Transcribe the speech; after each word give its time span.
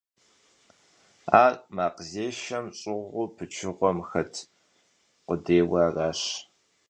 Ar 1.41 1.53
makhzêşşem 1.75 2.65
ş'ığuu 2.79 3.25
pıçığuem 3.35 3.97
xet 4.09 4.33
khudêyue 5.25 5.79
araş. 5.87 6.21